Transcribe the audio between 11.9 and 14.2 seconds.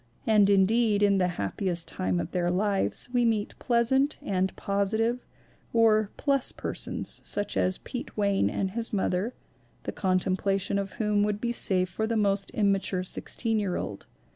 the most im mature sixteen year old.